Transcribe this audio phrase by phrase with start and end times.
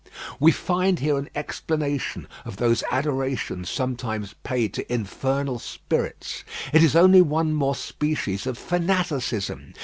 [0.39, 6.43] We find here an explanation of those adorations sometimes paid to infernal spirits.
[6.73, 9.75] It is only one more species of fanaticism.